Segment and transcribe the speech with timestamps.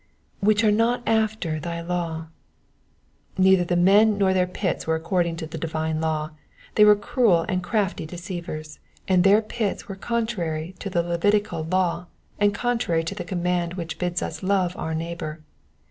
[0.01, 0.03] ^^
[0.39, 2.29] Which are not after thy law^
[3.37, 6.31] Neither the men nor their pits were according to the divine law:
[6.73, 11.65] they were cruel and crafty deceivers, and their pits were con trary to the Levitical
[11.65, 12.07] law,
[12.39, 15.43] and contrary to the command which bids us love our neighbour.